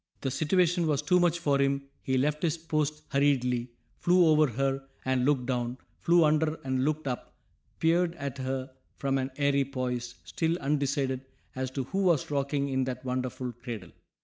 The 0.21 0.31
situation 0.31 0.87
was 0.87 1.03
too 1.03 1.19
much 1.19 1.37
for 1.37 1.59
him; 1.59 1.83
he 2.01 2.17
left 2.17 2.41
his 2.41 2.57
post 2.57 3.03
hurriedly, 3.09 3.69
flew 3.99 4.25
over 4.25 4.47
her 4.47 4.87
and 5.05 5.25
looked 5.25 5.45
down, 5.45 5.77
flew 5.99 6.23
under 6.23 6.59
and 6.63 6.83
looked 6.83 7.07
up, 7.07 7.35
peered 7.79 8.15
at 8.15 8.39
her 8.39 8.71
from 8.97 9.19
an 9.19 9.29
airy 9.37 9.63
poise, 9.63 10.15
still 10.23 10.57
undecided 10.57 11.27
as 11.55 11.69
to 11.69 11.83
who 11.83 11.99
was 12.01 12.31
rocking 12.31 12.67
in 12.69 12.85
that 12.85 13.05
wonderful 13.05 13.51
cradle. 13.51 13.91